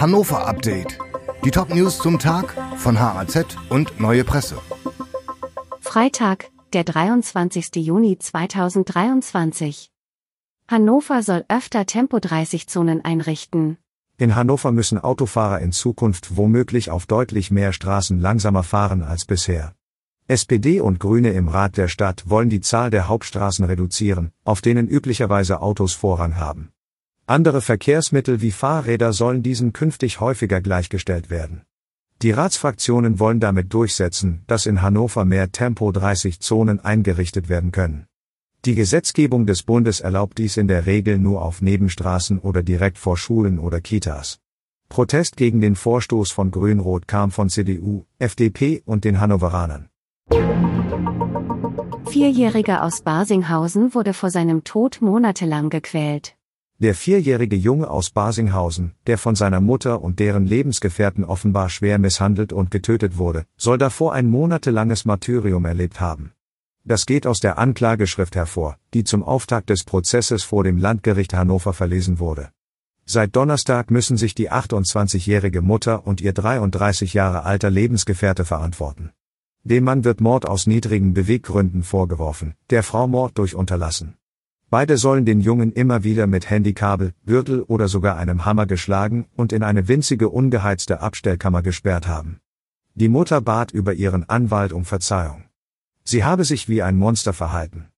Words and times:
Hannover 0.00 0.46
Update. 0.46 0.96
Die 1.44 1.50
Top-News 1.50 1.98
zum 1.98 2.20
Tag 2.20 2.54
von 2.76 3.00
HAZ 3.00 3.56
und 3.68 3.98
Neue 3.98 4.22
Presse. 4.22 4.56
Freitag, 5.80 6.52
der 6.72 6.84
23. 6.84 7.74
Juni 7.84 8.16
2023. 8.16 9.90
Hannover 10.68 11.24
soll 11.24 11.44
öfter 11.48 11.84
Tempo-30-Zonen 11.84 13.04
einrichten. 13.04 13.76
In 14.18 14.36
Hannover 14.36 14.70
müssen 14.70 14.98
Autofahrer 14.98 15.58
in 15.58 15.72
Zukunft 15.72 16.36
womöglich 16.36 16.92
auf 16.92 17.06
deutlich 17.06 17.50
mehr 17.50 17.72
Straßen 17.72 18.20
langsamer 18.20 18.62
fahren 18.62 19.02
als 19.02 19.24
bisher. 19.24 19.74
SPD 20.28 20.80
und 20.80 21.00
Grüne 21.00 21.30
im 21.30 21.48
Rat 21.48 21.76
der 21.76 21.88
Stadt 21.88 22.30
wollen 22.30 22.50
die 22.50 22.60
Zahl 22.60 22.90
der 22.90 23.08
Hauptstraßen 23.08 23.64
reduzieren, 23.64 24.30
auf 24.44 24.60
denen 24.60 24.86
üblicherweise 24.86 25.60
Autos 25.60 25.92
Vorrang 25.92 26.36
haben. 26.36 26.70
Andere 27.30 27.60
Verkehrsmittel 27.60 28.40
wie 28.40 28.52
Fahrräder 28.52 29.12
sollen 29.12 29.42
diesen 29.42 29.74
künftig 29.74 30.18
häufiger 30.18 30.62
gleichgestellt 30.62 31.28
werden. 31.28 31.60
Die 32.22 32.30
Ratsfraktionen 32.30 33.18
wollen 33.18 33.38
damit 33.38 33.74
durchsetzen, 33.74 34.44
dass 34.46 34.64
in 34.64 34.80
Hannover 34.80 35.26
mehr 35.26 35.52
Tempo 35.52 35.92
30 35.92 36.40
Zonen 36.40 36.80
eingerichtet 36.80 37.50
werden 37.50 37.70
können. 37.70 38.06
Die 38.64 38.74
Gesetzgebung 38.74 39.44
des 39.44 39.62
Bundes 39.62 40.00
erlaubt 40.00 40.38
dies 40.38 40.56
in 40.56 40.68
der 40.68 40.86
Regel 40.86 41.18
nur 41.18 41.42
auf 41.42 41.60
Nebenstraßen 41.60 42.38
oder 42.38 42.62
direkt 42.62 42.96
vor 42.96 43.18
Schulen 43.18 43.58
oder 43.58 43.82
Kitas. 43.82 44.38
Protest 44.88 45.36
gegen 45.36 45.60
den 45.60 45.76
Vorstoß 45.76 46.30
von 46.30 46.50
Grün-Rot 46.50 47.08
kam 47.08 47.30
von 47.30 47.50
CDU, 47.50 48.06
FDP 48.18 48.82
und 48.86 49.04
den 49.04 49.20
Hannoveranern. 49.20 49.90
Vierjähriger 52.06 52.82
aus 52.82 53.02
Barsinghausen 53.02 53.92
wurde 53.92 54.14
vor 54.14 54.30
seinem 54.30 54.64
Tod 54.64 55.02
monatelang 55.02 55.68
gequält. 55.68 56.37
Der 56.80 56.94
vierjährige 56.94 57.56
Junge 57.56 57.90
aus 57.90 58.10
Basinghausen, 58.10 58.94
der 59.08 59.18
von 59.18 59.34
seiner 59.34 59.60
Mutter 59.60 60.00
und 60.00 60.20
deren 60.20 60.46
Lebensgefährten 60.46 61.24
offenbar 61.24 61.70
schwer 61.70 61.98
misshandelt 61.98 62.52
und 62.52 62.70
getötet 62.70 63.18
wurde, 63.18 63.46
soll 63.56 63.78
davor 63.78 64.12
ein 64.12 64.30
monatelanges 64.30 65.04
Martyrium 65.04 65.64
erlebt 65.64 66.00
haben. 66.00 66.34
Das 66.84 67.04
geht 67.04 67.26
aus 67.26 67.40
der 67.40 67.58
Anklageschrift 67.58 68.36
hervor, 68.36 68.78
die 68.94 69.02
zum 69.02 69.24
Auftakt 69.24 69.70
des 69.70 69.82
Prozesses 69.82 70.44
vor 70.44 70.62
dem 70.62 70.78
Landgericht 70.78 71.34
Hannover 71.34 71.72
verlesen 71.72 72.20
wurde. 72.20 72.50
Seit 73.04 73.34
Donnerstag 73.34 73.90
müssen 73.90 74.16
sich 74.16 74.36
die 74.36 74.52
28-jährige 74.52 75.62
Mutter 75.62 76.06
und 76.06 76.20
ihr 76.20 76.32
33 76.32 77.12
Jahre 77.12 77.42
alter 77.42 77.70
Lebensgefährte 77.70 78.44
verantworten. 78.44 79.10
Dem 79.64 79.82
Mann 79.82 80.04
wird 80.04 80.20
Mord 80.20 80.46
aus 80.46 80.68
niedrigen 80.68 81.12
Beweggründen 81.12 81.82
vorgeworfen, 81.82 82.54
der 82.70 82.84
Frau 82.84 83.08
Mord 83.08 83.36
durch 83.36 83.56
Unterlassen. 83.56 84.14
Beide 84.70 84.98
sollen 84.98 85.24
den 85.24 85.40
Jungen 85.40 85.72
immer 85.72 86.04
wieder 86.04 86.26
mit 86.26 86.50
Handykabel, 86.50 87.14
Gürtel 87.24 87.62
oder 87.62 87.88
sogar 87.88 88.16
einem 88.16 88.44
Hammer 88.44 88.66
geschlagen 88.66 89.26
und 89.34 89.54
in 89.54 89.62
eine 89.62 89.88
winzige 89.88 90.28
ungeheizte 90.28 91.00
Abstellkammer 91.00 91.62
gesperrt 91.62 92.06
haben. 92.06 92.40
Die 92.94 93.08
Mutter 93.08 93.40
bat 93.40 93.72
über 93.72 93.94
ihren 93.94 94.28
Anwalt 94.28 94.74
um 94.74 94.84
Verzeihung. 94.84 95.44
Sie 96.04 96.22
habe 96.22 96.44
sich 96.44 96.68
wie 96.68 96.82
ein 96.82 96.98
Monster 96.98 97.32
verhalten. 97.32 97.88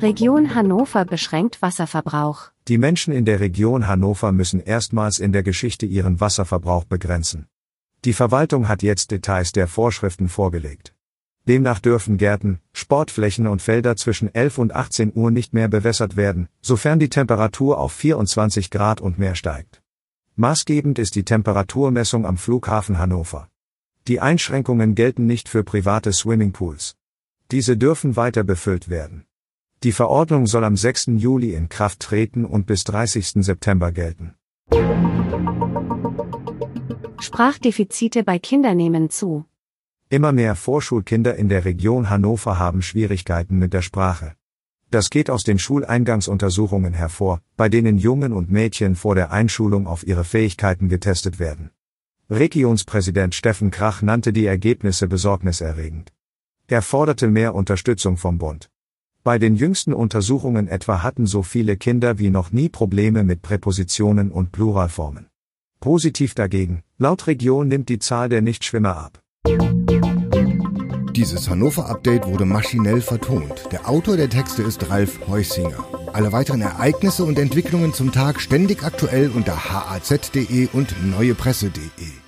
Region 0.00 0.54
Hannover 0.54 1.04
beschränkt 1.04 1.60
Wasserverbrauch. 1.60 2.50
Die 2.66 2.78
Menschen 2.78 3.12
in 3.12 3.26
der 3.26 3.40
Region 3.40 3.86
Hannover 3.86 4.32
müssen 4.32 4.60
erstmals 4.60 5.18
in 5.18 5.32
der 5.32 5.42
Geschichte 5.42 5.84
ihren 5.84 6.20
Wasserverbrauch 6.20 6.84
begrenzen. 6.84 7.48
Die 8.06 8.14
Verwaltung 8.14 8.68
hat 8.68 8.82
jetzt 8.82 9.10
Details 9.10 9.52
der 9.52 9.68
Vorschriften 9.68 10.28
vorgelegt. 10.28 10.93
Demnach 11.46 11.78
dürfen 11.78 12.16
Gärten, 12.16 12.60
Sportflächen 12.72 13.46
und 13.46 13.60
Felder 13.60 13.96
zwischen 13.96 14.34
11 14.34 14.56
und 14.56 14.74
18 14.74 15.12
Uhr 15.14 15.30
nicht 15.30 15.52
mehr 15.52 15.68
bewässert 15.68 16.16
werden, 16.16 16.48
sofern 16.62 16.98
die 16.98 17.10
Temperatur 17.10 17.78
auf 17.78 17.92
24 17.92 18.70
Grad 18.70 19.02
und 19.02 19.18
mehr 19.18 19.34
steigt. 19.34 19.82
Maßgebend 20.36 20.98
ist 20.98 21.14
die 21.16 21.24
Temperaturmessung 21.24 22.24
am 22.24 22.38
Flughafen 22.38 22.98
Hannover. 22.98 23.48
Die 24.08 24.20
Einschränkungen 24.20 24.94
gelten 24.94 25.26
nicht 25.26 25.50
für 25.50 25.64
private 25.64 26.14
Swimmingpools. 26.14 26.96
Diese 27.50 27.76
dürfen 27.76 28.16
weiter 28.16 28.42
befüllt 28.42 28.88
werden. 28.88 29.26
Die 29.82 29.92
Verordnung 29.92 30.46
soll 30.46 30.64
am 30.64 30.78
6. 30.78 31.08
Juli 31.16 31.52
in 31.52 31.68
Kraft 31.68 32.00
treten 32.00 32.46
und 32.46 32.66
bis 32.66 32.84
30. 32.84 33.44
September 33.44 33.92
gelten. 33.92 34.34
Sprachdefizite 37.20 38.24
bei 38.24 38.38
Kindern 38.38 38.78
nehmen 38.78 39.10
zu. 39.10 39.44
Immer 40.14 40.30
mehr 40.30 40.54
Vorschulkinder 40.54 41.34
in 41.34 41.48
der 41.48 41.64
Region 41.64 42.08
Hannover 42.08 42.56
haben 42.56 42.82
Schwierigkeiten 42.82 43.58
mit 43.58 43.72
der 43.72 43.82
Sprache. 43.82 44.36
Das 44.88 45.10
geht 45.10 45.28
aus 45.28 45.42
den 45.42 45.58
Schuleingangsuntersuchungen 45.58 46.94
hervor, 46.94 47.40
bei 47.56 47.68
denen 47.68 47.98
Jungen 47.98 48.32
und 48.32 48.48
Mädchen 48.48 48.94
vor 48.94 49.16
der 49.16 49.32
Einschulung 49.32 49.88
auf 49.88 50.06
ihre 50.06 50.22
Fähigkeiten 50.22 50.88
getestet 50.88 51.40
werden. 51.40 51.70
Regionspräsident 52.30 53.34
Steffen 53.34 53.72
Krach 53.72 54.02
nannte 54.02 54.32
die 54.32 54.46
Ergebnisse 54.46 55.08
besorgniserregend. 55.08 56.12
Er 56.68 56.82
forderte 56.82 57.26
mehr 57.26 57.52
Unterstützung 57.56 58.16
vom 58.16 58.38
Bund. 58.38 58.70
Bei 59.24 59.40
den 59.40 59.56
jüngsten 59.56 59.92
Untersuchungen 59.92 60.68
etwa 60.68 61.02
hatten 61.02 61.26
so 61.26 61.42
viele 61.42 61.76
Kinder 61.76 62.20
wie 62.20 62.30
noch 62.30 62.52
nie 62.52 62.68
Probleme 62.68 63.24
mit 63.24 63.42
Präpositionen 63.42 64.30
und 64.30 64.52
Pluralformen. 64.52 65.26
Positiv 65.80 66.36
dagegen, 66.36 66.84
laut 66.98 67.26
Region 67.26 67.66
nimmt 67.66 67.88
die 67.88 67.98
Zahl 67.98 68.28
der 68.28 68.42
Nichtschwimmer 68.42 68.96
ab. 68.96 69.20
Dieses 71.14 71.48
Hannover-Update 71.48 72.26
wurde 72.26 72.44
maschinell 72.44 73.00
vertont. 73.00 73.68
Der 73.70 73.88
Autor 73.88 74.16
der 74.16 74.28
Texte 74.28 74.62
ist 74.62 74.90
Ralf 74.90 75.20
Heusinger. 75.28 75.84
Alle 76.12 76.32
weiteren 76.32 76.60
Ereignisse 76.60 77.22
und 77.22 77.38
Entwicklungen 77.38 77.94
zum 77.94 78.10
Tag 78.10 78.40
ständig 78.40 78.82
aktuell 78.82 79.30
unter 79.30 79.70
haz.de 79.70 80.68
und 80.72 80.92
neuepresse.de. 81.16 82.23